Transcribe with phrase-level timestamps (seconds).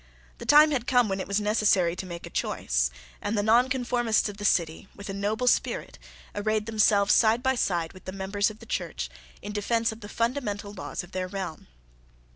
[0.39, 2.89] The time had come when it was necessary to make a choice:
[3.21, 5.99] and the Nonconformists of the City, with a noble spirit,
[6.33, 9.11] arrayed themselves side by side with the members of the Church
[9.43, 11.67] in defence of the fundamental laws of the realm.